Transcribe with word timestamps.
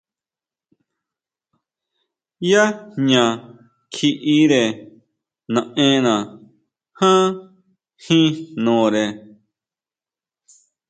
Yá 2.51 2.63
jña 3.01 3.23
kjiʼire 3.93 4.63
naʼenna 5.53 6.13
ján 6.99 7.25
jin 8.03 8.25
jnore. 8.61 9.03